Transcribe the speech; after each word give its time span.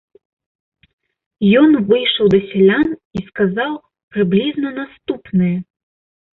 Ён 1.59 1.69
выйшаў 1.91 2.25
да 2.35 2.39
сялян 2.49 2.87
і 3.21 3.23
сказаў 3.29 3.71
прыблізна 4.17 4.69
наступнае. 4.81 5.55